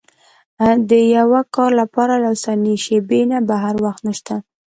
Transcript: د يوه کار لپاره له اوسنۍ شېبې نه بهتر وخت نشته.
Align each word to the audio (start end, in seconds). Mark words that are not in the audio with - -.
د 0.89 0.91
يوه 1.17 1.41
کار 1.55 1.71
لپاره 1.81 2.13
له 2.21 2.27
اوسنۍ 2.31 2.75
شېبې 2.83 3.21
نه 3.31 3.39
بهتر 3.49 3.75
وخت 3.85 4.01
نشته. 4.07 4.35